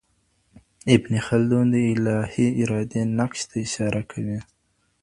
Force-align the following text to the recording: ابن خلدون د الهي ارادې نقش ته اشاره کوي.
ابن 0.95 1.13
خلدون 1.27 1.65
د 1.73 1.75
الهي 1.93 2.47
ارادې 2.63 3.01
نقش 3.17 3.39
ته 3.49 3.55
اشاره 3.65 4.01
کوي. 4.11 4.39